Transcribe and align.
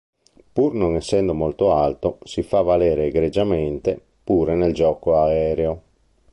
Pur 0.53 0.73
non 0.73 0.95
essendo 0.95 1.35
molto 1.35 1.71
alto, 1.73 2.17
si 2.23 2.41
fa 2.41 2.61
valere 2.63 3.05
egregiamente 3.05 4.01
pure 4.23 4.55
nel 4.55 4.73
gioco 4.73 5.15
aereo. 5.19 5.81